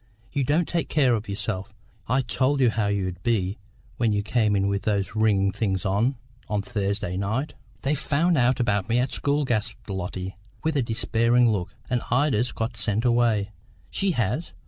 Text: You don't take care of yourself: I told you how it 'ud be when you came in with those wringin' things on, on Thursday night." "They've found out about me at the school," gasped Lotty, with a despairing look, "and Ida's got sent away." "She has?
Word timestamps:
You 0.31 0.43
don't 0.43 0.67
take 0.67 0.89
care 0.89 1.13
of 1.13 1.29
yourself: 1.29 1.75
I 2.07 2.21
told 2.21 2.59
you 2.59 2.71
how 2.71 2.87
it 2.87 3.05
'ud 3.07 3.21
be 3.21 3.59
when 3.97 4.11
you 4.11 4.23
came 4.23 4.55
in 4.55 4.67
with 4.67 4.81
those 4.81 5.13
wringin' 5.13 5.51
things 5.51 5.85
on, 5.85 6.15
on 6.49 6.63
Thursday 6.63 7.17
night." 7.17 7.53
"They've 7.83 7.95
found 7.99 8.35
out 8.35 8.59
about 8.59 8.89
me 8.89 8.97
at 8.97 9.09
the 9.09 9.13
school," 9.17 9.45
gasped 9.45 9.87
Lotty, 9.91 10.37
with 10.63 10.75
a 10.75 10.81
despairing 10.81 11.51
look, 11.51 11.75
"and 11.87 12.01
Ida's 12.09 12.51
got 12.51 12.77
sent 12.77 13.05
away." 13.05 13.51
"She 13.91 14.13
has? 14.13 14.53